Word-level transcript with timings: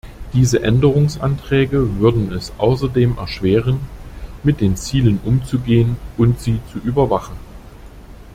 Diese 0.33 0.63
Änderungsanträge 0.63 1.99
würden 1.99 2.31
es 2.33 2.53
außerdem 2.57 3.19
erschweren, 3.19 3.81
mit 4.41 4.59
den 4.59 4.75
Zielen 4.75 5.19
umzugehen 5.23 5.95
und 6.17 6.39
sie 6.39 6.59
zu 6.73 6.79
überwachen. 6.79 7.35